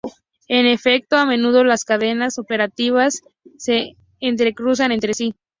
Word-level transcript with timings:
En 0.47 0.65
efecto, 0.65 1.15
a 1.15 1.27
menudo 1.27 1.63
las 1.63 1.83
cadenas 1.85 2.39
operativas 2.39 3.21
se 3.59 3.97
entrecruzan 4.19 4.91
entre 4.91 5.13
sí. 5.13 5.35